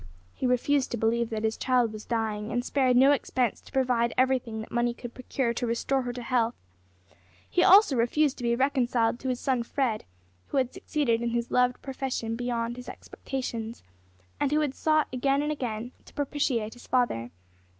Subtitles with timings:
[0.33, 4.15] He refused to believe that his child was dying, and spared no expense to provide
[4.17, 6.55] everything that money could procure to restore her health.
[7.47, 10.05] He also refused to be reconciled to his son Fred,
[10.47, 13.83] who had succeeded in his loved profession beyond his expectations,
[14.39, 17.29] and who had sought, again and again, to propitiate his father.